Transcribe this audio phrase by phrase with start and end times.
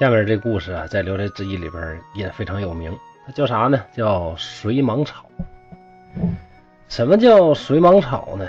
[0.00, 2.90] 下面这故事啊，在《聊斋志异》里边也非常有名。
[3.26, 3.78] 它叫啥呢？
[3.94, 5.26] 叫水蟒草。
[6.88, 8.48] 什么叫水蟒草呢？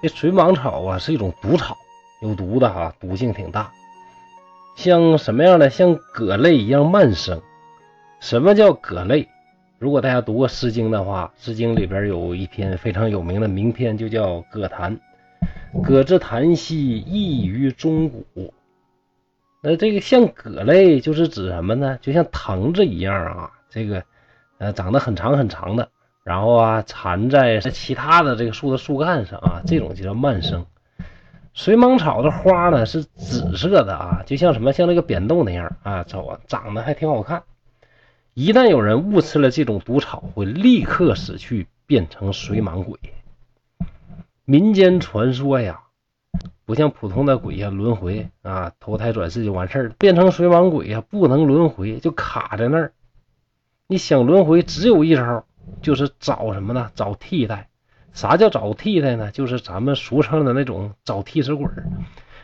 [0.00, 1.76] 这水蟒草啊，是一种毒草，
[2.22, 3.72] 有毒的哈，毒性挺大。
[4.76, 5.68] 像什么样的？
[5.68, 7.42] 像葛类一样蔓生。
[8.20, 9.28] 什么叫葛类？
[9.80, 14.96] 如果大家读过《诗经》的话，《诗经》里边有一篇非常有名的名篇，就叫《葛谭》。
[15.82, 18.54] 葛之檀兮，异于中古。
[19.66, 21.98] 那这个像葛类就是指什么呢？
[22.02, 24.04] 就像藤子一样啊，这个
[24.58, 25.88] 呃长得很长很长的，
[26.22, 30.66] 然后啊缠在其他的这个树的树干上啊，这种就叫蔓生。
[31.54, 37.44] 水蟒草的花呢是紫色的啊，就像什么像那个扁豆那样啊，瞅啊长得还挺好看。
[38.34, 42.98] 一旦有人误吃了这种毒草，会立刻死去，变成水蟒鬼。
[44.44, 45.83] 民间传说呀。
[46.66, 49.88] 不像普通的鬼呀，轮回啊，投胎转世就完事儿。
[49.98, 52.92] 变成水蟒鬼呀，不能轮回，就卡在那儿。
[53.86, 55.44] 你想轮回，只有一招，
[55.82, 56.90] 就是找什么呢？
[56.94, 57.68] 找替代。
[58.12, 59.30] 啥叫找替代呢？
[59.30, 61.66] 就是咱们俗称的那种找替死鬼。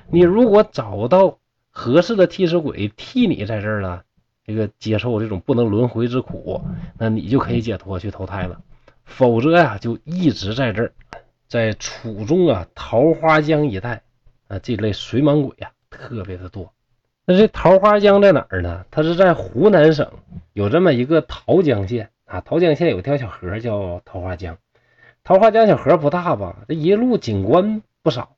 [0.08, 1.38] 你如果找到
[1.70, 4.02] 合适的替死鬼替你在这儿呢，
[4.44, 6.60] 这个接受这种不能轮回之苦，
[6.98, 8.60] 那你就可以解脱去投胎了。
[9.04, 10.92] 否则呀，就一直在这儿，
[11.48, 14.02] 在楚中啊，桃花江一带。
[14.50, 16.72] 啊，这类水蟒鬼呀，特别的多。
[17.24, 18.84] 那这桃花江在哪儿呢？
[18.90, 20.10] 它是在湖南省，
[20.52, 22.40] 有这么一个桃江县啊。
[22.40, 24.58] 桃江县有一条小河叫桃花江。
[25.22, 26.56] 桃花江小河不大吧？
[26.66, 28.34] 这一路景观不少，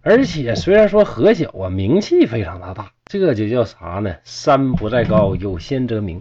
[0.00, 2.92] 而且虽然说河小啊，名气非常的大。
[3.04, 4.16] 这就叫啥呢？
[4.24, 6.20] 山不在高，有仙则名；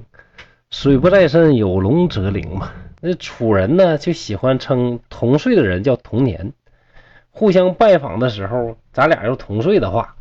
[0.70, 2.74] 水不在深，有龙则灵嘛。
[3.00, 6.52] 那楚人呢，就喜欢称同岁的人叫同年。
[7.36, 10.16] 互相拜访的时候，咱俩要同岁的话，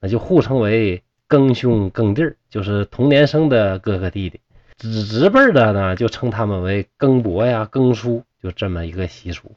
[0.00, 4.38] 那就互称为庚兄庚弟就是同年生的哥哥弟弟。
[4.76, 9.56] 子侄辈的呢，就称他们为庚伯呀、庚叔，就这么一个习俗。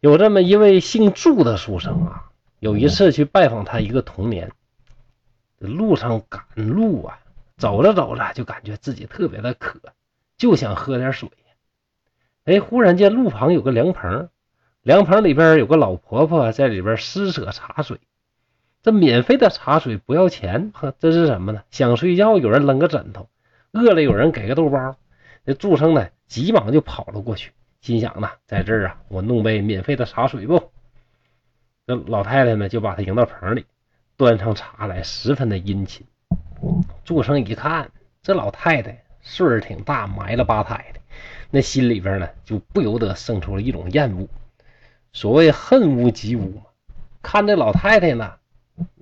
[0.00, 2.24] 有这么一位姓祝的书生啊，
[2.60, 4.52] 有一次去拜访他一个同年，
[5.58, 7.18] 路上赶路啊，
[7.56, 9.80] 走着走着就感觉自己特别的渴，
[10.36, 11.30] 就想喝点水。
[12.44, 14.28] 哎，忽然间路旁有个凉棚。
[14.86, 17.98] 凉棚里边有个老婆婆在里边施舍茶水，
[18.84, 21.64] 这免费的茶水不要钱，呵，这是什么呢？
[21.72, 23.28] 想睡觉有人扔个枕头，
[23.72, 24.96] 饿了有人给个豆包。
[25.44, 30.70] 这祝生呢，急忙就跑了过去，心想呢，在这儿啊，我弄杯免费的茶水不？
[31.84, 33.66] 这老太太呢，就把他迎到棚里，
[34.16, 36.06] 端上茶来，十分的殷勤。
[37.04, 37.90] 祝生一看，
[38.22, 41.00] 这老太太岁数挺大，埋了八胎的，
[41.50, 44.28] 那心里边呢，就不由得生出了一种厌恶。
[45.16, 46.62] 所谓恨屋及乌嘛，
[47.22, 48.34] 看这老太太呢，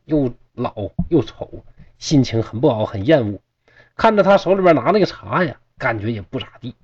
[0.04, 0.72] 又老
[1.08, 1.64] 又丑，
[1.98, 3.40] 心情很不好，很厌恶。
[3.96, 6.76] 看着她手里边拿那个茶呀，感觉也不咋地。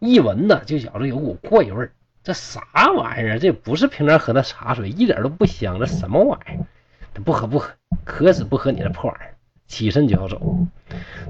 [0.00, 1.92] 一闻呢，就觉着有股怪味儿。
[2.24, 2.60] 这啥
[2.96, 3.38] 玩意儿？
[3.38, 5.78] 这不是平常喝的茶水，一点都不香。
[5.78, 7.22] 这什么玩意儿？
[7.22, 7.70] 不喝不喝，
[8.02, 9.36] 渴死不喝你这破玩意儿。
[9.68, 10.56] 起身就要走。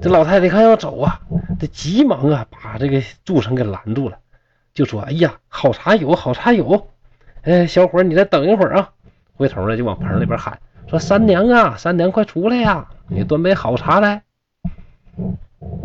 [0.00, 1.20] 这老太太看要走啊，
[1.60, 4.20] 这急忙啊，把这个祝生给拦住了，
[4.72, 6.88] 就说：“哎呀，好茶有，好茶有。”
[7.42, 8.92] 哎，小伙你再等一会儿啊！
[9.34, 12.88] 回头呢，就往棚里边喊说：“三娘啊，三娘快出来呀！
[13.08, 14.22] 你端杯好茶来。”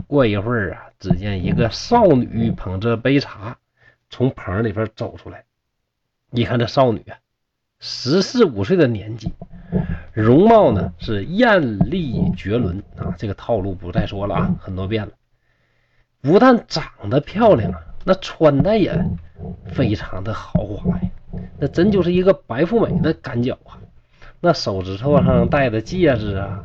[0.05, 3.57] 过一会儿啊，只见一个少女捧着杯茶
[4.09, 5.45] 从棚里边走出来。
[6.31, 7.17] 一看这少女啊，
[7.79, 9.33] 十四五岁的年纪，
[10.13, 13.15] 容貌呢是艳丽绝伦啊！
[13.17, 15.13] 这个套路不再说了啊，很多遍了。
[16.21, 19.03] 不但长得漂亮啊，那穿的也
[19.65, 21.09] 非常的豪华呀。
[21.59, 23.79] 那真就是一个白富美的赶脚啊！
[24.39, 26.63] 那手指头上戴的戒指啊，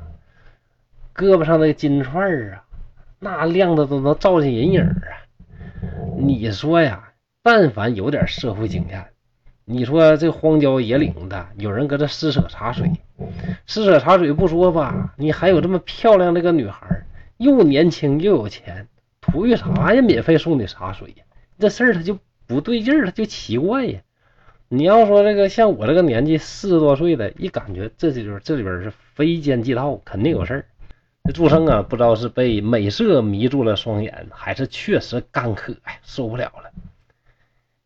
[1.14, 2.64] 胳膊上的金串啊，
[3.18, 4.96] 那亮的都能照进人影啊！
[6.18, 7.12] 你说呀，
[7.42, 9.06] 但凡有点社会经验，
[9.64, 12.92] 你说这荒郊野岭的，有人搁这施舍茶水，
[13.64, 17.04] 施舍茶水不说吧，你还有这么漂亮的个女孩，
[17.38, 18.88] 又年轻又有钱，
[19.22, 20.02] 图个啥呀？
[20.02, 21.24] 免费送你茶水呀？
[21.58, 24.00] 这事儿他就不对劲儿，他就奇怪呀！
[24.74, 30.64] 你要说这个像我这个年纪四十多岁的，一感觉这就是这里边是非奸即盗，肯定有事儿。
[31.24, 36.70] 这祝生啊，不知道是被美色迷住了双眼，还是确实干渴呀，受不了了。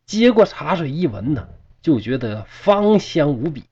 [0.05, 1.49] 接过茶水一闻呢，
[1.83, 3.65] 就觉得芳香无比。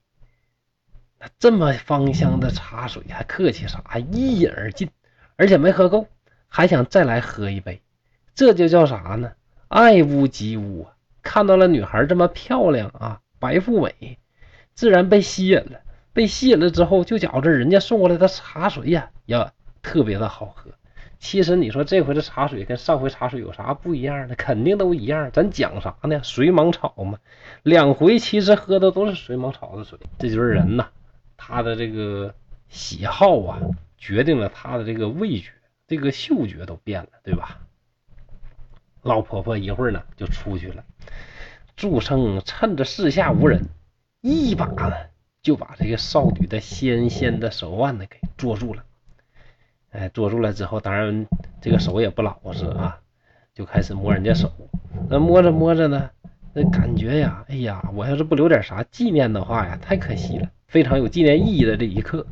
[1.39, 3.81] 这么芳香的茶水，还客气啥？
[4.11, 4.91] 一饮而尽，
[5.37, 6.09] 而且没喝够，
[6.49, 7.81] 还想再来喝一杯。
[8.35, 9.31] 这就叫啥呢？
[9.69, 10.91] 爱屋及乌啊！
[11.25, 14.19] 看到了女孩这么漂亮啊，白富美，
[14.75, 15.81] 自然被吸引了。
[16.13, 20.71] 被吸引了之后，就觉着人家送过来的茶水呀，呀，特别的好喝。
[21.19, 24.37] 其实你说这回的茶水跟上回茶水有啥不一样的？
[24.37, 25.31] 肯定都一样。
[25.33, 26.21] 咱讲啥呢？
[26.23, 27.19] 水蟒草嘛，
[27.65, 29.99] 两回其实喝的都是水蟒草的水。
[30.19, 30.87] 这就是人呐，
[31.37, 32.33] 他的这个
[32.69, 33.59] 喜好啊，
[33.97, 35.51] 决定了他的这个味觉、
[35.89, 37.59] 这个嗅觉都变了，对吧？
[39.05, 40.83] 老婆婆一会儿呢就出去了，
[41.77, 43.69] 祝生趁着四下无人，
[44.23, 44.97] 一把呢
[45.43, 48.83] 就把这个少女的纤纤的手腕呢给捉住了。
[49.91, 51.27] 哎，捉住了之后，当然
[51.61, 52.99] 这个手也不老实啊，
[53.55, 54.51] 就开始摸人家手。
[55.11, 56.11] 那摸着摸着呢，
[56.55, 60.51] 那感觉呀，哎呀，我要是不留点啥纪念的话呀，太可惜了。
[60.67, 62.27] 非常有纪念意义的这一刻，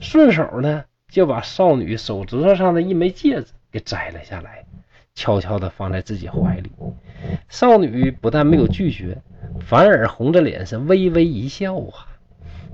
[0.00, 4.66] 顺手呢就把少女手指头上的一枚戒指给摘了下来，
[5.18, 6.70] 悄悄的放在自己怀里。
[7.48, 9.20] 少女不但没有拒绝，
[9.60, 12.06] 反而红着脸是微微一笑啊，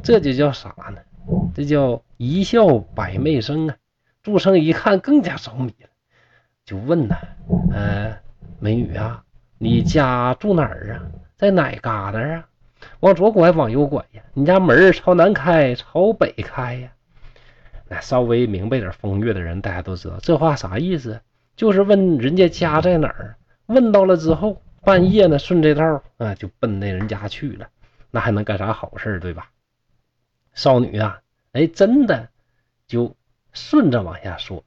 [0.02, 0.98] 这就叫啥呢？
[1.54, 3.76] 这叫一笑百媚生啊。
[4.22, 5.88] 祝生一看更加着迷了，
[6.66, 7.16] 就问呐
[7.72, 8.14] ：“呃，
[8.60, 9.24] 美女啊，
[9.56, 11.00] 你家住哪儿啊？
[11.36, 12.46] 在哪旮瘩啊？
[13.00, 14.22] 往左拐，往右拐呀？
[14.34, 16.90] 你家门朝南开，朝北开呀？”
[17.88, 21.20] 那稍微明白点风月的人，大家都知道这话啥意思，
[21.56, 23.36] 就是问人家家在哪儿。
[23.66, 27.68] 问到了之后，半夜呢，顺这道啊，就奔那人家去了。
[28.10, 29.50] 那还能干啥好事对吧？
[30.52, 31.20] 少女啊，
[31.52, 32.28] 哎，真的
[32.86, 33.14] 就。
[33.56, 34.64] 顺着往下说，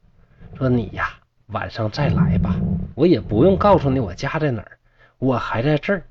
[0.58, 1.10] 说你呀，
[1.48, 2.56] 晚上再来吧，
[2.96, 4.80] 我也不用告诉你我家在哪儿，
[5.20, 6.04] 我还在这儿。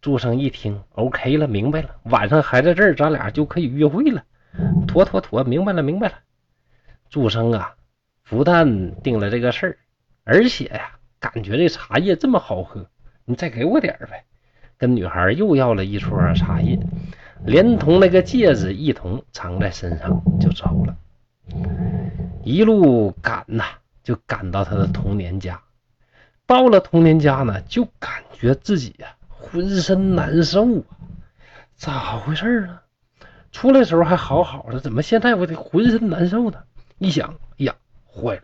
[0.00, 4.24] 祝生一听，OK 了，明白了，晚上还在这儿，咱俩就可以约会了。
[4.86, 6.14] 妥妥妥，明白了，明白了。
[7.10, 7.74] 祝生啊，
[8.24, 9.78] 不但定了这个事儿，
[10.28, 12.86] 而且呀，感觉这茶叶这么好喝，
[13.24, 14.24] 你再给我点儿呗。
[14.76, 16.78] 跟女孩又要了一撮茶叶，
[17.46, 20.94] 连同那个戒指一同藏在身上，就走了。
[22.44, 23.64] 一路赶呐，
[24.04, 25.62] 就赶到他的童年家。
[26.44, 30.84] 到了童年家呢，就感觉自己呀浑身难受啊，
[31.74, 32.82] 咋回事啊？
[33.50, 36.58] 出来时候还好好的，怎么现在我得浑身难受呢？
[36.98, 37.74] 一想，呀，
[38.06, 38.42] 坏了，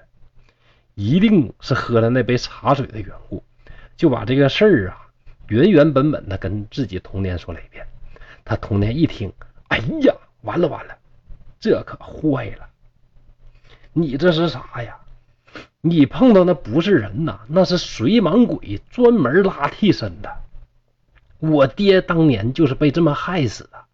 [0.95, 3.43] 一定是喝了那杯茶水的缘故，
[3.97, 5.09] 就把这个事儿啊
[5.49, 7.87] 原原本本的跟自己童年说了一遍。
[8.45, 9.33] 他童年一听，
[9.69, 10.97] 哎呀，完了完了，
[11.59, 12.69] 这可坏了。
[13.93, 14.99] 你这是啥呀？
[15.81, 20.37] 你碰到那不是人呐，那是水蟒鬼，专门拉替身的。
[21.39, 23.85] 我爹当年就是被这么害死的。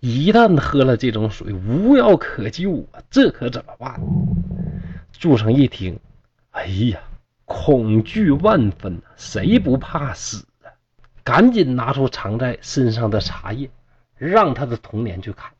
[0.00, 3.02] 一旦喝了这种水，无药可救啊！
[3.10, 4.00] 这可怎么办？
[5.12, 5.98] 祝生一听，
[6.50, 7.00] 哎呀，
[7.44, 10.72] 恐惧万分呐，谁不怕死啊？
[11.24, 13.70] 赶紧拿出藏在身上的茶叶，
[14.16, 15.52] 让他的童年去看。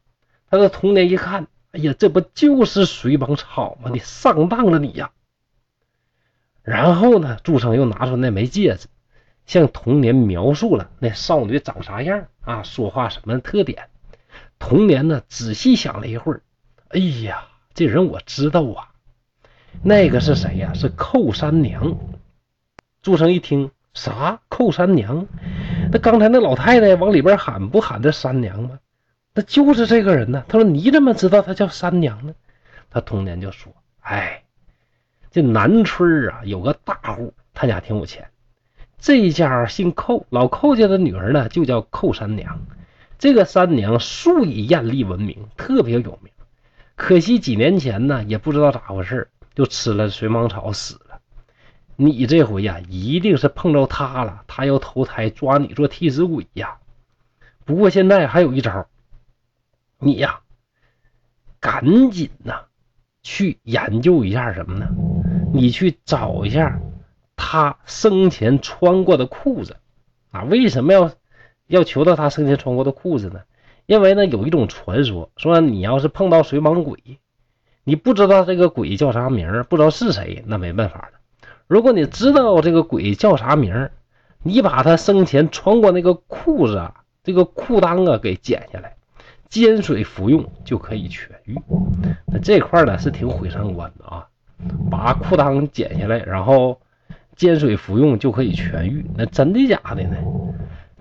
[0.51, 1.47] 他的童年一看。
[1.73, 3.91] 哎呀，这不就是水蟒草吗？
[3.93, 5.13] 你上当了你呀！
[6.65, 8.89] 然后呢，祝生又拿出那枚戒指，
[9.47, 13.89] 向童年描述了那少女长啥样啊，说话什么特点。
[14.59, 16.43] 童年呢，仔细想了一会儿，
[16.89, 18.90] 哎呀，这人我知道啊，
[19.83, 20.73] 那个是谁呀？
[20.75, 21.97] 是寇三娘。
[23.03, 25.27] 祝生一听，啥寇三娘？
[25.91, 28.79] 那刚才那老太太往里边喊，不喊这三娘吗？
[29.35, 30.45] 那就是这个人呢。
[30.49, 32.35] 他说：“你怎么知道她叫三娘呢？”
[32.91, 33.73] 他童年就说
[34.03, 34.43] ：“哎，
[35.31, 38.29] 这南村啊有个大户，他家挺有钱。
[38.99, 42.67] 这一家姓寇，老寇家的女儿呢就叫寇三娘。
[43.19, 46.33] 这个三娘素以艳丽闻名，特别有名。
[46.97, 49.29] 可惜几年前呢，也不知道咋回事，
[49.61, 51.21] 就吃了水蟒草死了。
[51.95, 56.79] 你这回呀，一定是碰着他了，他要投胎抓你做替死鬼呀。
[57.67, 58.87] 不过现在还有一招。”
[60.01, 60.41] 你呀，
[61.61, 62.63] 赶紧呐，
[63.23, 64.89] 去研究一下什么呢？
[65.53, 66.81] 你去找一下
[67.37, 69.77] 他生前穿过的裤子
[70.31, 70.45] 啊！
[70.45, 71.13] 为什么要
[71.67, 73.43] 要求到他生前穿过的裤子呢？
[73.85, 77.19] 因为呢，有一种传说说，你要是碰到水蟒鬼，
[77.85, 81.19] 你不知道这个鬼叫啥名儿不知道是谁，那没办法了。
[81.67, 83.93] 如果你知道这个鬼叫啥名儿
[84.43, 88.95] 你把他生前穿过那个裤子啊，这个裤裆啊给剪下来。
[89.49, 91.59] 煎水服用就可以痊愈，
[92.27, 94.29] 那这块呢是挺毁三观的啊！
[94.89, 96.81] 把裤裆剪下来，然后
[97.35, 100.17] 煎水服用就可以痊愈，那真的假的呢？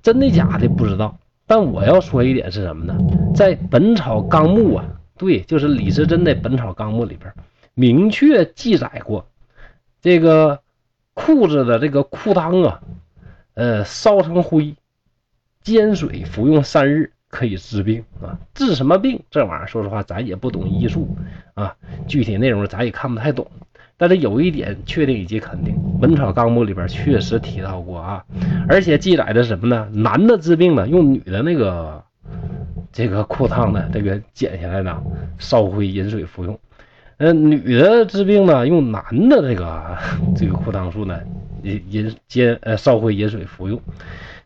[0.01, 1.15] 真的假的不知道。
[1.45, 2.97] 但我要说一点是什么呢？
[3.35, 4.85] 在《本草纲目》啊，
[5.19, 7.31] 对，就是李时珍的《本草纲目》里边
[7.75, 9.27] 明确记载过，
[10.01, 10.61] 这个
[11.13, 12.81] 裤子的这个裤裆啊，
[13.53, 14.73] 呃，烧成灰，
[15.61, 17.11] 煎水服用三日。
[17.31, 19.21] 可以治病啊，治什么病？
[19.29, 21.15] 这玩意儿说实话，咱也不懂医术
[21.53, 21.75] 啊，
[22.07, 23.45] 具体内容咱也看不太懂。
[23.97, 28.25] 但是有一点确定以及肯定，《本草纲目》里边确实提到过啊，
[28.67, 29.87] 而且记载的什么呢？
[29.93, 32.03] 男的治病呢，用女的那个
[32.91, 35.01] 这个裤裆呢，这个剪下来呢，
[35.37, 36.59] 烧灰饮水服用。
[37.17, 39.97] 呃，女的治病呢，用男的这个
[40.35, 41.19] 这个裤裆树呢，
[41.63, 43.79] 饮饮煎呃烧灰饮水服用。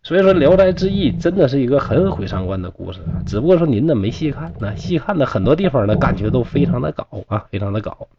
[0.02, 3.00] 所以说，《聊斋志异》真的是一个很毁三观的故事！
[3.26, 8.10] 只不过说您呢没细看，那细看的很多地方呢，感觉都非常的搞啊，非常的搞。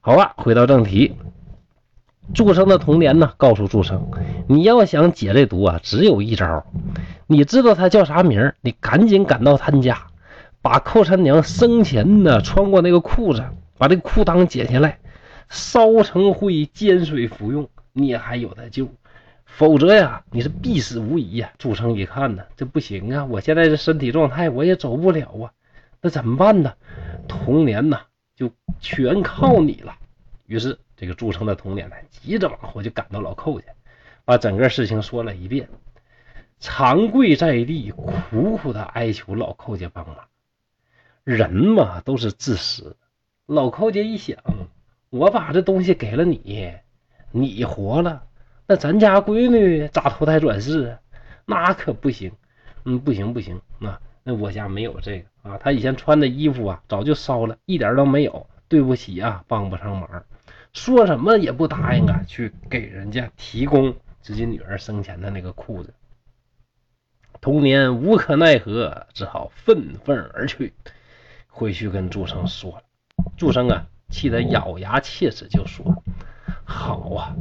[0.00, 1.16] 好了，回到正题。
[2.34, 4.10] 祝生的童年呢，告诉祝生，
[4.48, 6.64] 你要想解这毒啊，只有一招。
[7.26, 10.06] 你知道他叫啥名你赶紧赶到他家，
[10.62, 13.44] 把寇三娘生前呢穿过那个裤子，
[13.78, 14.98] 把这裤裆解下来，
[15.48, 18.88] 烧成灰，煎水服用，你还有的救。
[19.44, 21.50] 否则呀，你是必死无疑呀。
[21.58, 25.52] 祝生一看呢，这不行啊，我现在这身体状态，我也走不了啊，
[26.00, 26.72] 那怎么办呢？
[27.28, 27.98] 童年呢？
[28.34, 29.94] 就全靠你了。
[30.46, 33.66] 于是，这个祝生的童年呢，急着往回就赶到老寇家，
[34.24, 35.68] 把整个事情说了一遍，
[36.60, 40.16] 长跪在地，苦苦的哀求老寇家帮忙。
[41.24, 42.96] 人嘛，都是自私。
[43.46, 44.38] 老寇家一想，
[45.10, 46.72] 我把这东西给了你，
[47.32, 48.22] 你活了，
[48.68, 51.00] 那咱家闺女咋投胎转世啊？
[51.46, 52.30] 那可不行。
[52.84, 55.50] 嗯，不行不行，那那我家没有这个。
[55.50, 58.46] 啊，他以前穿的衣服啊，早就烧了，一点都没有。
[58.68, 60.08] 对不起啊，帮不上忙，
[60.72, 65.92] 说什么也不答应啊，去给人家提供自己女儿生前的那个裤子。
[67.40, 70.72] 童年无可奈何，只好愤愤而去，
[71.48, 72.82] 回去跟祝生说了。
[73.36, 76.02] 祝生啊，气得咬牙切齿，就说
[76.64, 77.36] ：“好啊，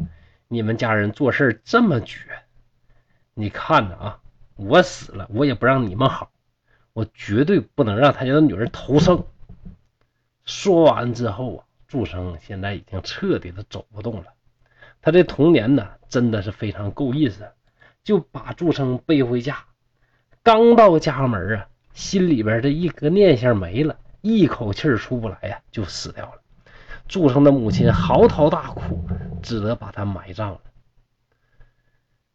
[0.47, 2.25] 你们家人做事这么绝，
[3.33, 4.19] 你看着啊，
[4.55, 6.31] 我死了，我也不让你们好。”
[6.93, 9.23] 我绝对不能让他家的女儿投生。
[10.43, 14.27] 说完之后啊，祝生现在已经彻底的走不动了。
[15.01, 17.51] 他这童年呢，真的是非常够意思，
[18.01, 19.57] 就把祝生背回家。
[20.41, 26.41] 刚到家门啊，心里边这一个念想没了，一口气出不来呀，就死掉了。
[27.09, 29.03] 祝生的母亲嚎啕大哭，
[29.43, 30.61] 只得把他埋葬了。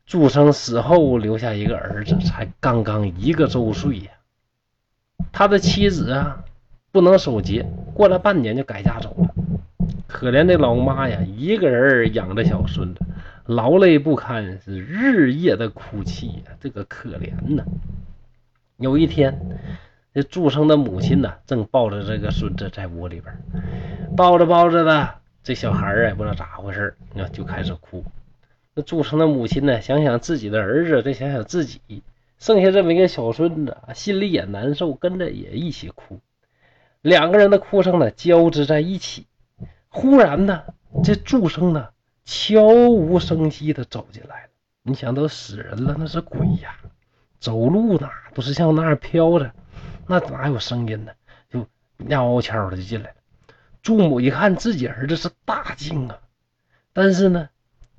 [0.04, 4.10] 祝生死后留下一个儿子，才刚刚一个周岁呀。
[5.32, 6.44] 他的妻子啊，
[6.92, 9.25] 不能守节，过了半年就改嫁走了。
[10.16, 13.02] 可怜的老妈呀，一个人养着小孙子，
[13.44, 17.62] 劳累不堪，是日夜的哭泣呀，这个可怜呐。
[18.78, 19.38] 有一天，
[20.14, 23.36] 这祝生的母亲呢，正抱着这个孙子在屋里边，
[24.16, 28.02] 抱着抱着的，这小孩啊，不知道咋回事那就开始哭。
[28.72, 31.78] 那祝生的母亲呢，想想自己的儿子，再想想自己。
[32.38, 36.20] 剩下这么一个小孙子，心里也难受，跟着也一起哭。
[37.02, 39.26] 两个人的哭声呢交织在一起。
[39.96, 40.62] 忽然呢，
[41.02, 41.88] 这祝生呢
[42.26, 44.50] 悄无声息的走进来了。
[44.82, 46.76] 你想，都死人了，那是鬼呀！
[47.40, 49.50] 走路呢都是像那样飘着，
[50.06, 51.12] 那哪有声音呢？
[51.48, 51.66] 就
[52.10, 53.16] 悄悄的就进来了。
[53.80, 56.18] 祝母一看自己儿子是大惊啊，
[56.92, 57.48] 但是呢，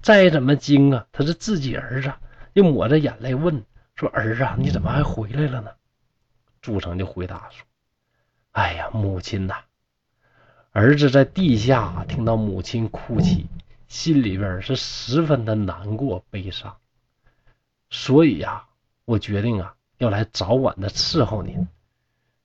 [0.04, 2.14] 再怎么惊啊，他是自己儿子，
[2.54, 3.66] 又抹着眼泪问。
[3.96, 5.72] 说儿子，你怎么还回来了呢？
[6.62, 7.66] 祝成就回答说
[8.54, 9.56] ：“哎呀，母亲呐，
[10.72, 13.48] 儿子在地下听到母亲哭泣，
[13.88, 16.78] 心里边是十分的难过悲伤，
[17.90, 18.66] 所以呀，
[19.06, 21.68] 我决定啊，要来早晚的伺候您。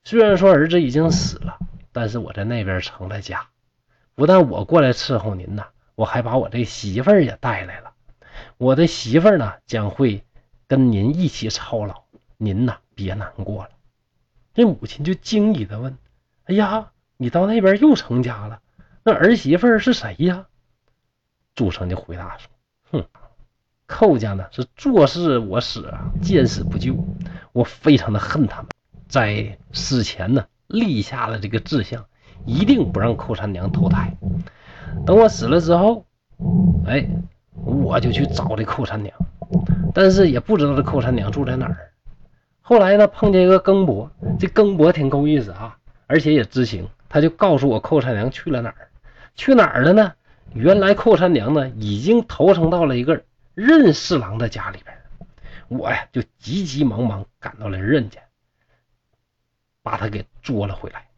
[0.04, 1.58] 虽然说儿子已经死了，
[1.92, 3.48] 但是我在那边成了家，
[4.14, 7.92] 不但我过来伺候您呐，我还把我这媳妇儿也带来了。
[8.58, 10.24] 我的媳妇儿呢，将会。”
[10.68, 12.04] 跟您一起操劳，
[12.38, 13.70] 您呐别难过了。
[14.54, 15.98] 这母亲就惊疑的问
[16.48, 18.58] ：“哎呀，你到那边又成家了？
[19.04, 20.46] 那儿媳妇是谁呀？”
[21.54, 22.50] 祝生就回答说
[22.90, 23.06] ：“哼，
[23.86, 26.96] 寇家呢是做事我死啊，见死不救。
[27.52, 28.70] 我非常的恨他们，
[29.06, 32.04] 在死前呢立下了这个志向，
[32.44, 34.16] 一定不让寇三娘投胎。
[35.06, 36.04] 等我死了之后，
[36.86, 37.08] 哎，
[37.54, 39.14] 我就去找这寇三娘。”
[39.94, 41.92] 但是也不知道这寇三娘住在哪儿。
[42.62, 44.10] 后来呢，碰见一个更伯，
[44.40, 45.76] 这更伯挺够意思啊，
[46.06, 48.88] 而且也知情，他就告诉我寇三娘去了哪儿，
[49.34, 50.14] 去哪儿了呢？
[50.54, 53.22] 原来寇三娘呢已经投生到了一个
[53.54, 54.96] 任侍郎的家里边。
[55.68, 58.22] 我呀就急急忙忙赶到了任家，
[59.82, 61.08] 把他给捉了回来。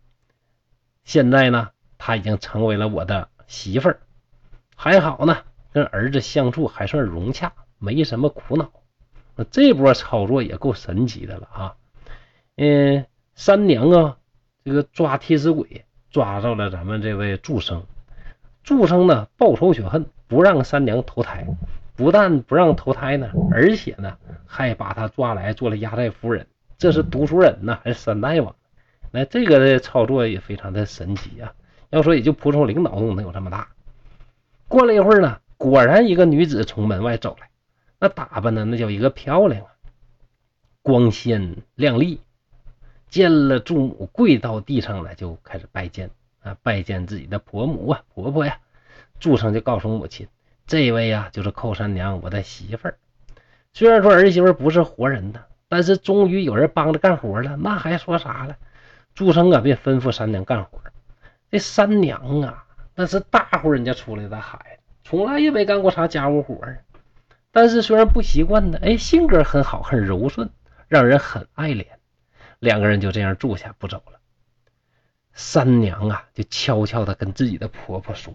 [1.05, 4.01] 现在呢，他已经成为了我的媳妇儿，
[4.75, 7.53] 还好呢，跟儿子相处还算融洽。
[7.79, 8.73] 没什么苦恼，
[9.37, 11.77] 那这波操作也够神奇的了啊！
[12.57, 14.17] 嗯，三娘啊，
[14.64, 17.85] 这个抓替死鬼，抓着了咱们这位祝生。
[18.62, 21.47] 祝生呢报仇雪恨，不让三娘投胎，
[21.97, 24.16] 不但不让投胎呢，而且呢
[24.47, 26.47] 还把他抓来做了压寨夫人。
[26.78, 28.56] 这是读书人呐，还是三大王？
[29.11, 31.52] 那这个的操作也非常的神奇啊！
[31.90, 33.68] 要说也就蒲松龄脑洞能有这么大。
[34.66, 37.50] 过了一会儿呢，果然一个女子从门外走来，
[38.00, 39.68] 那打扮的那叫一个漂亮啊，
[40.80, 42.18] 光鲜亮丽。
[43.09, 46.11] 见了祝母，跪到地上了，就开始拜见
[46.43, 48.59] 啊，拜见自己的婆母啊，婆婆呀。
[49.21, 50.29] 祝生就告诉母亲，
[50.67, 52.97] 这位呀就是寇三娘，我的媳妇儿。
[53.73, 58.57] 虽然说儿媳妇不是活人的，但是终于有人帮着干活了，那还说啥了？
[59.15, 60.81] 祝生啊，便吩咐三娘干活。
[61.51, 62.65] 这三娘啊，
[62.97, 66.83] 那是大户人家出来的孩子，从来也没干过啥家务活儿。
[67.53, 70.51] 但是虽然不习惯呢，哎，性格很好，很柔顺，
[70.89, 71.87] 让人很爱怜。
[72.64, 74.18] 两个人就这样住下不走了。
[75.35, 78.35] 三娘啊，就悄悄的跟自己的婆婆说：“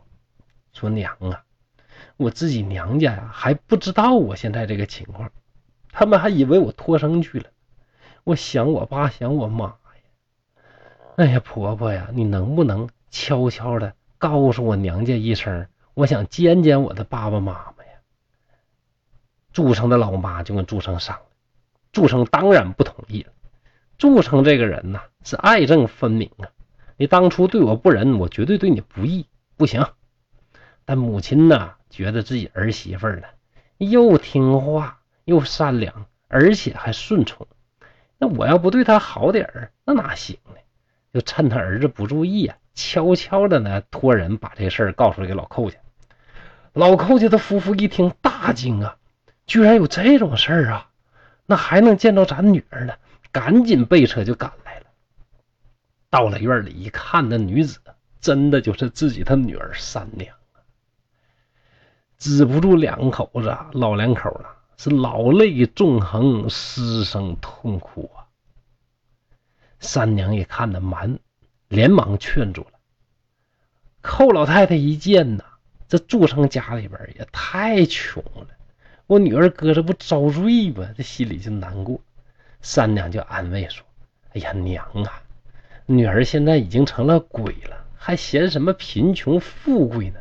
[0.71, 1.43] 说娘啊，
[2.15, 5.31] 我自己娘家呀还不知道我现在这个情况，
[5.91, 7.49] 他们还以为我脱生去了。
[8.23, 9.75] 我想我爸，想我妈呀。
[11.17, 17.91] 哎呀，婆婆呀，你能不能悄悄的告诉我娘家一声，我想见见我的爸爸妈妈呀？”
[19.51, 21.25] 祝生的老妈就跟祝生商量，
[21.91, 23.31] 祝生当然不同意了。
[23.99, 26.47] 祝成这个人呐，是爱憎分明啊！
[26.95, 29.27] 你当初对我不仁，我绝对对你不义，
[29.57, 29.85] 不行。
[30.85, 33.23] 但母亲呢，觉得自己儿媳妇呢，
[33.77, 37.45] 又听话又善良，而且还顺从。
[38.17, 40.55] 那我要不对她好点儿，那哪行呢？
[41.13, 45.77] 就趁他儿子不注意啊，悄悄的呢，托人把这事儿告诉给老寇家。
[46.71, 48.95] 老寇家的夫妇一听大惊啊，
[49.45, 50.89] 居然有这种事儿啊！
[51.45, 52.93] 那还能见着咱女儿呢？
[53.31, 54.85] 赶紧备车就赶来了。
[56.09, 57.79] 到了院里一看，那女子
[58.19, 60.65] 真的就是自己的女儿三娘啊！
[62.17, 68.25] 止不住两口子老两口了，是老泪纵横，失声痛哭啊。
[69.79, 71.19] 三娘也看得蛮，
[71.67, 72.71] 连忙劝住了。
[74.01, 75.43] 寇老太太一见呐，
[75.87, 78.47] 这祝成家里边也太穷了，
[79.05, 80.89] 我女儿搁这不遭罪吗？
[80.97, 82.01] 这心里就难过。
[82.61, 83.85] 三娘就安慰说
[84.35, 85.21] ：“哎呀，娘啊，
[85.85, 90.19] 女儿现在已经成了鬼了，还嫌什么贫穷富贵呢？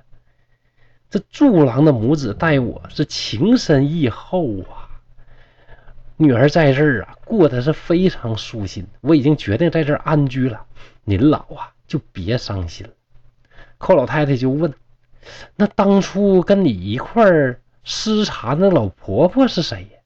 [1.11, 4.89] 这祝郎的母子待我是情深义厚啊，
[6.17, 10.65] 女儿在这儿啊过得是非常舒心，我已经决定在这儿安居了。
[11.05, 12.93] 您老啊就别伤心了。”
[13.79, 14.73] 寇老太太就问
[15.57, 19.99] ：“那当初跟你一块儿失察那老婆婆是谁呀？”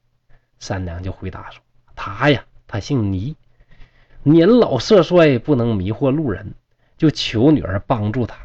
[0.59, 1.62] 三娘就回答说。
[1.95, 3.35] 他呀，他姓倪，
[4.23, 6.53] 年老色衰，不能迷惑路人，
[6.97, 8.35] 就求女儿帮助他。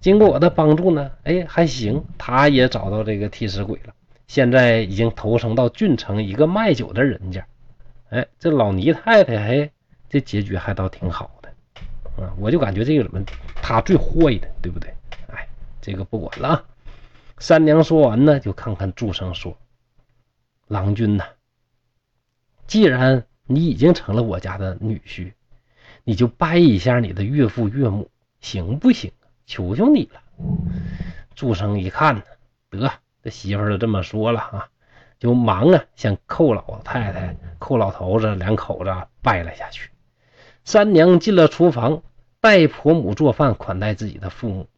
[0.00, 3.94] 经过我的帮助呢，哎，还行，他也找到这个替死鬼了。
[4.26, 7.46] 现在已经投生到郡城一个卖酒的人家。
[8.10, 9.70] 哎，这老倪太太，哎，
[10.08, 11.48] 这结局还倒挺好的。
[12.22, 13.22] 啊，我就感觉这个怎么
[13.60, 14.94] 他最坏的，对不对？
[15.28, 15.46] 哎，
[15.80, 16.64] 这个不管了啊。
[17.38, 19.56] 三娘说完呢，就看看祝生说
[20.68, 21.24] ：“郎君呐。”
[22.70, 25.32] 既然你已经成了我家的女婿，
[26.04, 28.08] 你就拜一下你的岳父岳母，
[28.40, 29.10] 行不行？
[29.44, 30.20] 求求你了！
[31.34, 32.22] 祝生一看呢，
[32.70, 32.92] 得
[33.24, 34.68] 这媳妇都这么说了啊，
[35.18, 39.90] 就忙啊向寇老太太、寇老头子两口子拜了下去。
[40.62, 42.04] 三娘进了厨房，
[42.40, 44.68] 拜婆母做饭款待自己的父母。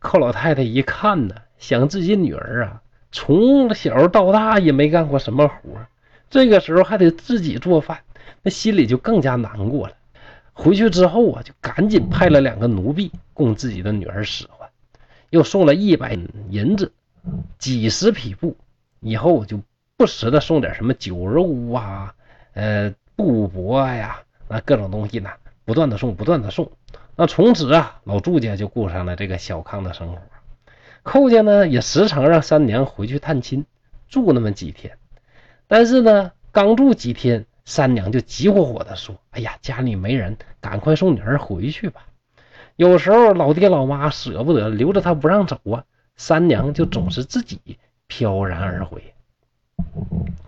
[0.00, 5.86] 寇老太太一看呢，想自己女儿啊，从小到大也没干过什么活。
[6.32, 7.98] 这个时候还得自己做饭，
[8.40, 9.94] 那心里就更加难过了。
[10.54, 14.66] 回去之后啊，就赶紧派了两个奴婢供自己的女儿使唤，
[15.28, 16.18] 又送了一百
[16.48, 16.90] 银子、
[17.58, 18.56] 几十匹布，
[19.00, 19.60] 以后就
[19.98, 22.14] 不时的送点什么酒肉啊、
[22.54, 25.28] 呃布帛呀，那各种东西呢，
[25.66, 26.72] 不断的送，不断的送。
[27.14, 30.18] 那从此啊，老祝家就过上了这个小康的生活。
[31.02, 33.66] 寇家呢，也时常让三娘回去探亲，
[34.08, 34.96] 住那么几天。
[35.72, 42.02] 但是呢，刚住几天，三娘就急火火地说：“哎呀，家里没人，赶快送女儿回去吧。”
[42.76, 49.14] 有时候老爹老妈舍不得留着她不让走啊，三娘就总是自己飘然而回。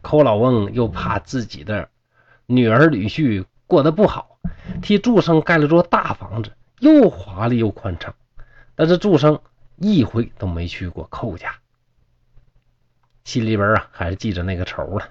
[0.02, 1.88] 寇老翁又怕自己的
[2.44, 4.38] 女儿女婿过得不好，
[4.82, 8.14] 替祝生盖了座大房子，又华丽又宽敞。
[8.74, 9.40] 但是祝生
[9.76, 11.54] 一回都没去过寇家。
[13.24, 15.08] 心里边啊，还是记着那个仇了。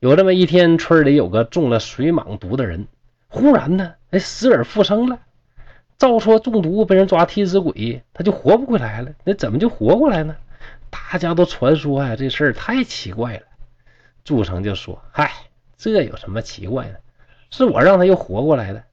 [0.00, 2.86] 有这么一天，村里有个中了水蟒毒的人，
[3.28, 5.20] 忽然呢，哎，死而复生了。
[5.96, 10.36] 照说中毒被人抓替死鬼，他就活不回来了，那怎么就活过来呢？
[10.90, 13.42] 大家都传说呀，这事儿太奇怪了。
[14.24, 15.32] 祝成就说：“嗨，
[15.76, 17.00] 这有什么奇怪的？
[17.50, 18.84] 是我让他又活过来的。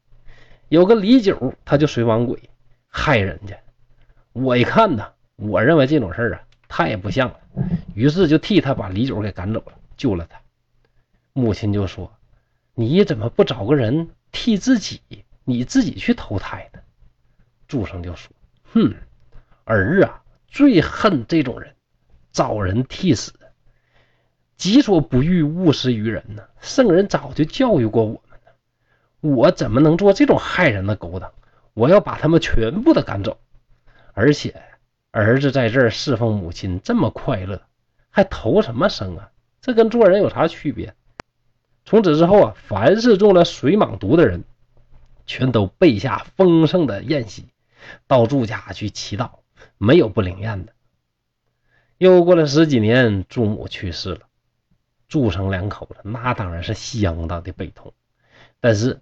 [0.70, 2.50] 有个李九，他就水蟒鬼，
[2.88, 3.56] 害人家。
[4.34, 7.40] 我一看呢，我认为这种事儿啊，太不像了，
[7.94, 10.40] 于是就替他把李九给赶走了，救了他。
[11.34, 12.12] 母亲就说
[12.76, 15.02] ：‘你怎么不找个人替自己，
[15.44, 16.80] 你自己去投胎呢？’
[17.68, 18.32] 祝生就说
[18.74, 18.94] ：‘哼，
[19.64, 21.72] 儿啊，最恨这种人。’”
[22.36, 23.32] 找人替死，
[24.58, 26.44] 己所不欲，勿施于人呢。
[26.60, 28.52] 圣人早就教育过我们了，
[29.22, 31.32] 我怎么能做这种害人的勾当？
[31.74, 33.40] 我要把他们全部的赶走。
[34.12, 34.62] 而且
[35.18, 37.62] 儿子在这儿侍奉母亲这么快乐，
[38.10, 39.32] 还投什么生啊？
[39.62, 40.94] 这跟做人有啥区别？
[41.86, 44.44] 从此之后啊，凡是中了水蟒毒的人，
[45.26, 47.48] 全都备下丰盛的宴席，
[48.08, 49.30] 到祝家去祈祷，
[49.78, 50.74] 没有不灵验的。
[51.98, 54.22] 又过了十几年，祝母去世了，
[55.08, 57.94] 祝生两口子那当然是相当的悲痛，
[58.60, 59.00] 但是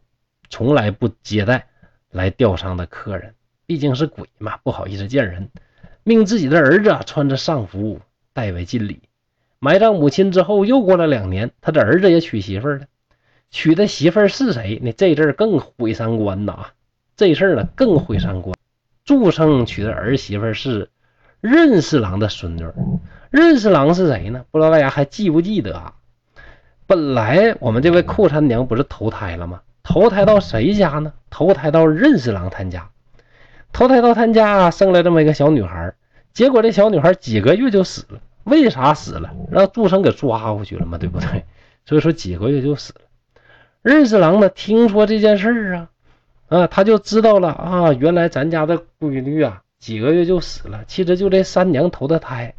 [0.47, 1.69] 从来不接待
[2.11, 3.33] 来吊丧的客人，
[3.65, 5.49] 毕竟是鬼嘛，不好意思见人，
[6.03, 7.99] 命自己的儿子穿着丧服
[8.33, 9.01] 代为敬礼。
[9.59, 12.81] 埋葬母亲之后，又过了两年，他的儿子也娶媳妇了，
[13.49, 14.79] 娶的媳妇是谁？
[14.81, 16.67] 那这阵更毁三观呐！
[17.15, 18.55] 这事儿呢更毁三观。
[19.05, 20.89] 祝生娶的儿媳妇是。
[21.41, 22.65] 任四郎的孙女，
[23.29, 24.45] 任四郎是谁呢？
[24.49, 25.93] 不知道大家还记不记得啊？
[26.87, 29.59] 本来我们这位寇三娘不是投胎了吗？
[29.83, 31.11] 投胎到谁家呢？
[31.29, 32.89] 投胎到任四郎他家，
[33.73, 35.93] 投胎到他家生了这么一个小女孩。
[36.31, 39.31] 结果这小女孩几个月就死了，为啥死了？
[39.51, 41.43] 让祝生给抓回去了嘛，对不对？
[41.85, 43.01] 所以说几个月就死了。
[43.81, 45.89] 任四郎呢，听说这件事儿啊，
[46.47, 49.61] 啊，他就知道了啊，原来咱家的闺女啊。
[49.79, 52.55] 几个月就死了，其实就这三娘投的胎，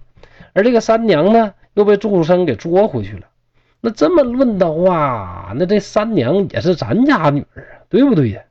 [0.53, 3.23] 而这个三娘呢又被祝生给捉回去了。
[3.81, 8.43] 那这么论的话，那这三娘也是咱家女儿啊，对不对呀？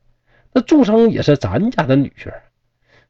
[0.51, 2.33] 那祝生也是咱家的女婿，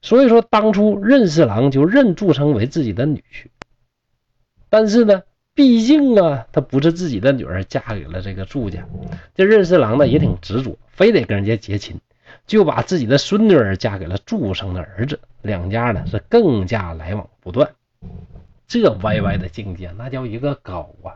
[0.04, 3.48] 所以说当初任四郎就认祝生为自己的女婿。
[4.70, 5.24] 但是呢，
[5.56, 8.86] 毕竟啊，他不是自己的女儿，嫁给了这个祝家，
[9.34, 12.00] 这任四郎呢也挺执着，非得跟人家结亲。
[12.46, 17.70] 就把自己的孙女儿嫁给了祝生的儿子，两家呢是更加来往不断。
[18.68, 21.16] 这歪歪的境界，那叫一个高啊！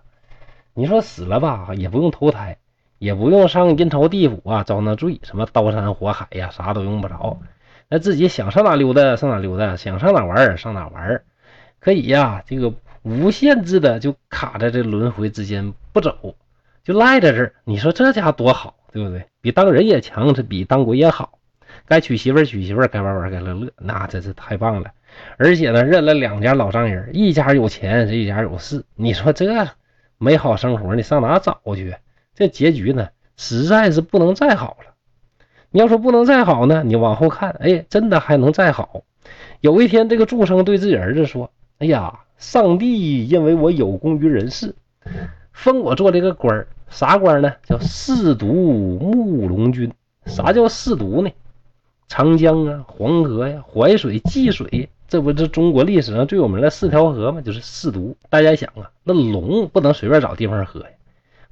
[0.74, 2.58] 你说死了吧，也不用投胎，
[3.00, 7.42] 也不用上阴曹地府啊遭那罪，什么刀山火海呀，啥都用不着。
[7.90, 11.22] 那自己想上哪溜达上哪溜达，想上哪玩上哪玩，
[11.80, 16.36] 可以呀，这个无限制的就卡在这轮回之间不走，
[16.84, 17.54] 就赖在这儿。
[17.64, 18.76] 你说这家多好！
[18.92, 19.26] 对不对？
[19.42, 21.40] 比当人也强，这比当鬼也好。
[21.86, 24.92] 该娶媳妇娶媳妇该玩玩该乐乐，那真是太棒了。
[25.38, 28.84] 而且呢，认了两家老丈人，一家有钱，这一家有势。
[28.96, 29.68] 你说这
[30.18, 31.96] 美好生活，你上哪找去？
[32.34, 34.94] 这结局呢，实在是不能再好了。
[35.72, 39.04] 你要说不能再好呢，你往后看，哎，真的还能再好。
[39.62, 44.76] 有一天，这个祝生对自己儿子说：“哎呀，上帝因为我有功于人世，
[45.52, 47.52] 封我做这个官儿。”啥官呢？
[47.64, 49.92] 叫四渎慕龙君。
[50.26, 51.30] 啥叫四渎呢？
[52.08, 57.42] 长江啊，黄河呀，淮水、济水，这不是中国历史上最有名的四条河吗？
[57.42, 58.16] 就是四渎。
[58.30, 60.88] 大家想啊，那龙不能随便找地方喝呀，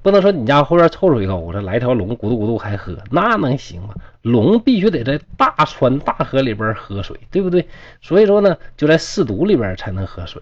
[0.06, 3.94] 不能说你家后院臭水沟子来条龙咕嘟咕嘟还喝，那能行吗？
[4.22, 7.66] 龙必须得在大川大河里边喝水，对不对？
[8.00, 10.40] 所以说呢，就在四毒里边才能喝水。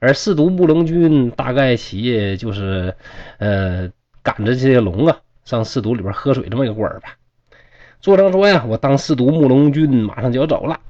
[0.00, 2.92] 而四渎慕龙君大概其就是，
[3.38, 3.88] 呃。
[4.24, 7.10] 赶着这些龙啊，上四毒里边喝水这么一个官儿吧。
[8.00, 10.80] 作成说呀：“我当四渎慕龙君，马上就要走了。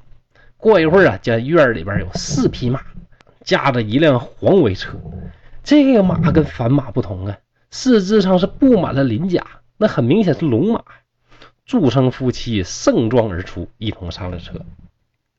[0.56, 2.80] 过一会儿啊，这院里边有四匹马，
[3.42, 4.96] 驾着一辆黄尾车。
[5.64, 7.36] 这个马跟凡马不同啊，
[7.76, 9.44] 四肢上是布满了鳞甲，
[9.76, 10.84] 那很明显是龙马。
[11.66, 14.64] 祝生夫妻盛装而出，一同上了车。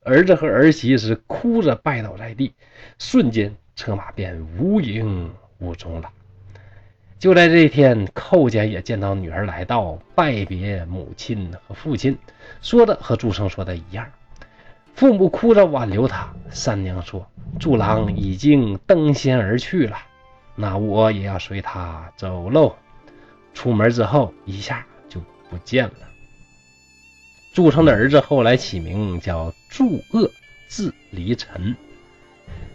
[0.04, 2.54] 儿子和儿媳是哭着拜倒在地，
[3.00, 6.10] 瞬间车马便无影无踪了。”
[7.18, 12.18] 就在这一天，寇家也见到女儿来到，拜别母亲和父亲，
[12.62, 14.06] 说的和祝生说的一样。
[14.94, 17.26] 父母哭着挽留他，三娘说
[17.62, 19.98] ：“祝郎已经登仙而去了，
[20.56, 22.76] 那我也要随他走喽。”
[23.54, 25.94] 出门之后，一下就不见了。
[27.54, 30.30] 祝生的儿子后来起名叫祝鄂，
[30.68, 31.76] 字离尘。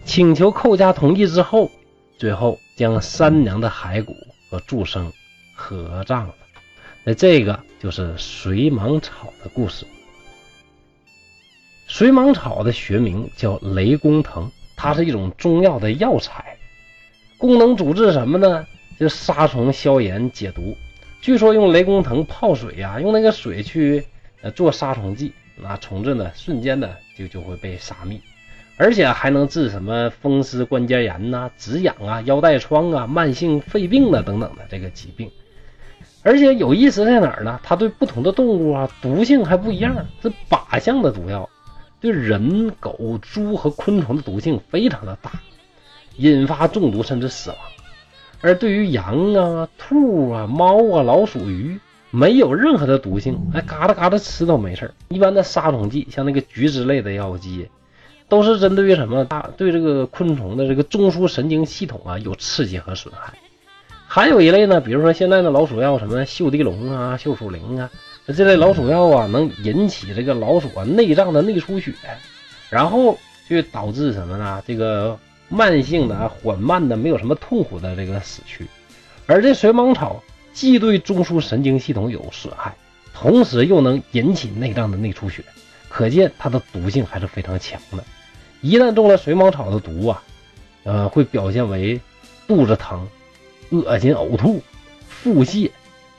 [0.05, 1.71] 请求寇家同意之后，
[2.19, 4.14] 最后将三娘的骸骨。
[4.51, 5.12] 和祝生
[5.55, 6.35] 合葬了，
[7.05, 9.87] 那这个就是水蟒草的故事。
[11.87, 16.59] 水蟒草的学名叫雷公藤，它是一种中药的药材，
[17.40, 18.66] 功能主治什么呢？
[18.98, 20.76] 就杀虫、消炎、解毒。
[21.22, 24.05] 据说用雷公藤泡水呀，用那个水去
[24.55, 28.20] 做杀虫剂，那虫子呢瞬间呢就就会被杀灭，
[28.76, 35.31] 而且还能治什么风湿关节炎呐、止痒啊、腰带疮啊、慢性肺病啊等等的这个疾病。
[36.22, 37.59] 而且有意思在哪儿呢？
[37.62, 41.48] 它对不同的动物啊毒性还不一样，是靶向的毒药，
[42.00, 45.33] 对人、狗、猪和昆虫的毒性非常的大，
[46.20, 47.59] 引发中毒甚至死亡。
[48.42, 51.78] 而对于羊啊、兔啊、猫啊、老鼠、鱼，
[52.11, 57.68] 没有任何的毒性，哎，嘎哒嘎哒吃都没事一般的杀虫剂，像那个菊酯类的药剂，
[58.30, 63.35] 都是针对于什么大对这个昆虫的这个中枢神经系统啊有刺激和损害。
[64.06, 67.90] 还有一类呢，比如说现在的老鼠药，什么溴地龙啊、溴鼠灵啊，
[68.35, 71.92] 这类老鼠药啊，能引起这个老鼠啊内脏的内出血，
[72.70, 74.62] 然后就导致什么呢？
[74.66, 75.18] 这个。
[75.53, 78.69] 慢性的、缓慢的、没有什么痛苦的这个死去，
[79.27, 82.77] 而这水蟒草既对中枢神经系统有损害，
[83.13, 85.45] 同时又能引起内脏的内出血，
[85.89, 88.05] 可见它的毒性还是非常强的。
[88.61, 90.23] 一旦中了水蟒草的毒啊，
[90.85, 92.01] 呃，会表现为
[92.47, 93.09] 肚子疼、
[93.71, 94.63] 恶心、呕吐、
[95.09, 95.69] 腹泻、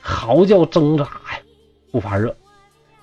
[0.01, 1.39] 嚎叫、挣扎呀，
[1.89, 2.35] 不发热。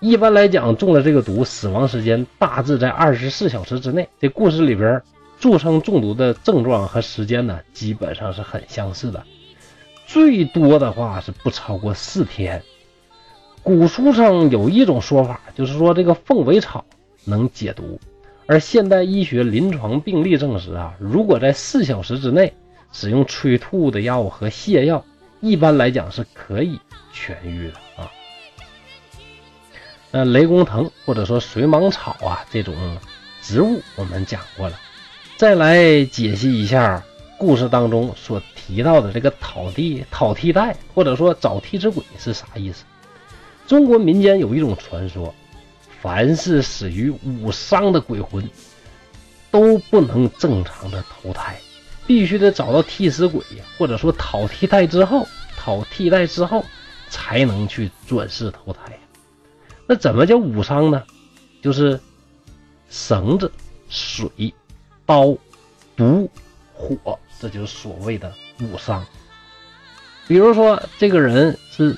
[0.01, 4.07] 一般来讲，中了这个毒，死亡时间大致在二十四小时之内。
[4.21, 5.03] 这故事里边。
[5.41, 9.25] 注生中毒的症状和时间呢，基本上是很相似的，
[10.07, 12.63] 最多的话是不超过四天。
[13.63, 16.85] 古书上有一种说法，就是说这个凤尾草
[17.25, 18.01] 能解毒，
[18.47, 22.53] 而现代医学临床病例证实啊，如果在四小时之内
[22.93, 25.05] 使用催吐的药和泻药，
[25.41, 26.81] 一般来讲是可以
[27.15, 28.11] 痊愈的啊。
[30.11, 32.75] 那雷公藤或者说水蟒草啊这种
[33.43, 34.81] 植物，我们讲过了。
[35.39, 37.01] 再来解析一下
[37.39, 42.85] 故事当中所提到的这个讨地讨替代，或者说找替之鬼是啥意思？
[43.65, 45.33] 中国民间有一种传说，
[46.01, 48.51] 凡是死于武伤的鬼魂
[49.53, 51.57] 都不能正常的投胎，
[52.05, 53.41] 必须得找到替死鬼，
[53.79, 55.25] 或者说讨替代之后，
[55.57, 56.65] 讨替代之后
[57.11, 58.99] 才能去转世投胎。
[59.87, 61.01] 那怎么叫武伤呢？
[61.63, 62.01] 就是
[62.91, 63.53] 绳子、
[63.89, 64.53] 水。
[65.09, 65.35] 刀、
[65.97, 66.31] 毒、
[66.75, 69.03] 火，这就是所谓的五伤。
[70.27, 71.97] 比如说，这个人是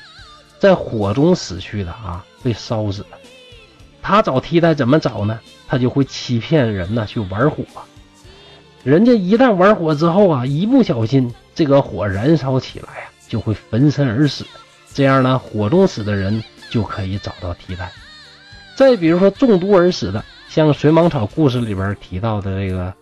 [0.61, 3.19] 在火中死去的啊，被烧死了。
[4.01, 5.41] 他找替代怎么找呢？
[5.67, 7.65] 他就会欺骗人呢，去玩火。
[8.85, 14.47] 人家一旦玩火之后啊，一不小心这个火燃烧起来啊，就会焚身而死。
[14.95, 17.91] 这样呢，火中死的人就可以找到替代。
[18.77, 22.95] 再比如说中毒而死的，像水蟒草故事里边提到的这个。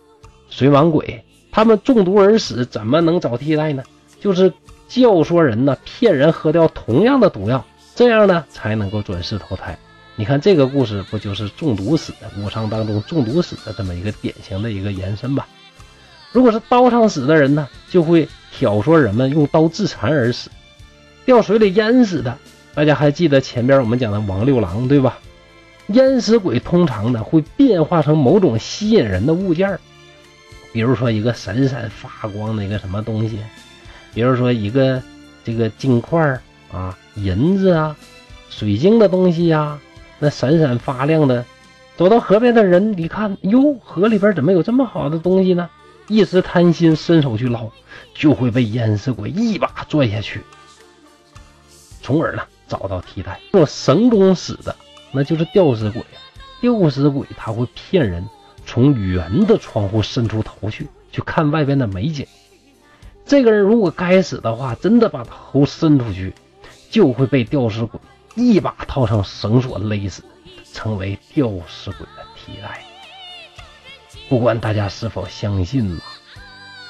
[0.49, 3.83] 水蟒鬼，他们中毒而死，怎么能找替代呢？
[4.19, 4.51] 就是
[4.87, 7.63] 教唆人呢，骗人喝掉同样的毒药，
[7.95, 9.77] 这样呢才能够转世投胎。
[10.15, 15.47] 你看这个故事，不就是中毒死的武伤当中中毒死的这么一个典型的一个延伸吧？
[16.31, 20.49] 如果是刀上死的人呢，就会挑唆人们用刀自残而死；
[21.25, 22.37] 掉水里淹死的，
[22.73, 25.19] 大家还记得前边我们讲的王六郎对吧？
[25.87, 29.79] 淹死鬼通常呢会变化成某种吸引人的物件
[30.71, 33.39] 比如说一个闪闪发光的一个什么东西，
[34.13, 35.01] 比如说一个
[35.43, 36.39] 这个金块
[36.71, 37.95] 啊、银子啊、
[38.49, 39.79] 水晶的东西呀，
[40.19, 41.43] 那闪闪发亮的，
[41.97, 45.69] 走到河边的人一看，哟，河里边怎么有这么好的东西呢？
[46.07, 47.69] 一时贪心，伸手去捞，
[48.13, 50.41] 就会被淹死鬼一把拽下去，
[52.01, 53.39] 从而呢找到替代。
[53.51, 54.75] 若绳中死的，
[55.11, 56.03] 那就是吊死鬼，
[56.61, 58.27] 吊死鬼他会骗人。
[58.69, 62.27] 从圆的窗户伸出头去，去看外边的美景。
[63.25, 66.35] 这个人如果该死的话，真的把头伸出去，
[66.91, 67.99] 就会被吊死鬼
[68.35, 70.23] 一把套上绳索勒死，
[70.71, 72.85] 成为吊死鬼的替代。
[74.29, 76.03] 不管大家是否相信吧，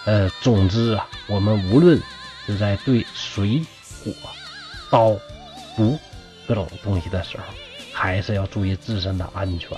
[0.04, 1.98] 呃，总之啊，我们无论
[2.46, 3.62] 是在对水、
[4.04, 4.12] 火、
[4.92, 5.18] 刀、
[5.78, 5.98] 毒
[6.46, 7.44] 各种东西的时候，
[7.94, 9.78] 还是要注意自身的安全。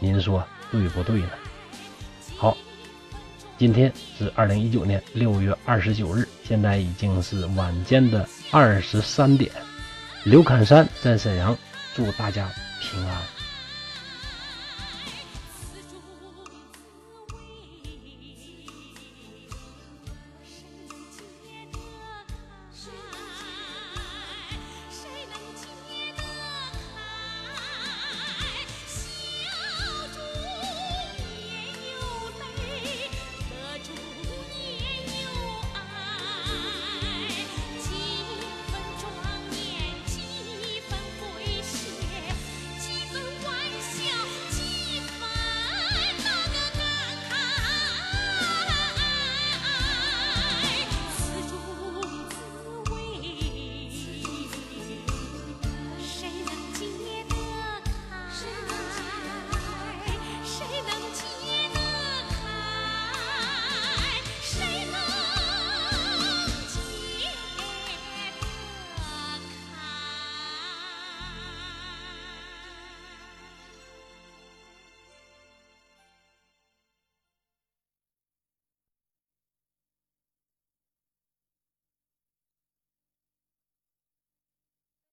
[0.00, 0.42] 您说？
[0.70, 1.30] 对不对呢？
[2.36, 2.56] 好，
[3.58, 9.50] 今天是二零一九年六月二十九日，现在已经是晚间的二十三点。
[10.24, 11.56] 刘侃山在沈阳，
[11.94, 12.50] 祝大家
[12.80, 13.37] 平安。